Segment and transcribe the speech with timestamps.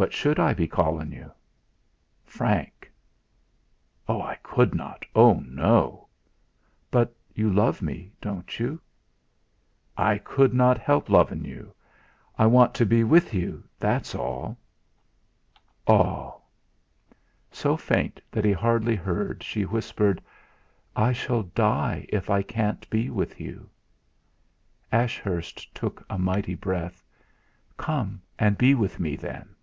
[0.00, 1.32] "What should I be callin' you?"
[2.24, 2.88] "Frank."
[4.08, 5.04] "I could not.
[5.16, 6.06] Oh, no!"
[6.88, 8.80] "But you love me don't you?"
[9.96, 11.74] "I could not help lovin' you.
[12.38, 14.56] I want to be with you that's all."
[15.84, 16.48] "All!"
[17.50, 20.22] So faint that he hardly heard, she whispered:
[20.94, 23.68] "I shall die if I can't be with you."
[24.92, 27.02] Ashurst took a mighty breath.
[27.76, 29.56] "Come and be with me, then!"